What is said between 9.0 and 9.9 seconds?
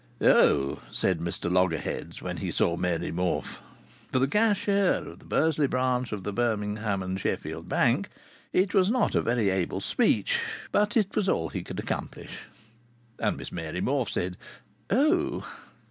a very able